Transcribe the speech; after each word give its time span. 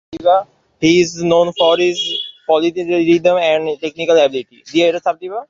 He 0.79 0.99
is 1.01 1.23
known 1.23 1.53
for 1.53 1.77
his 1.77 2.01
polyrhythms 2.49 3.23
and 3.53 3.79
technical 3.79 4.17
ability. 4.17 4.63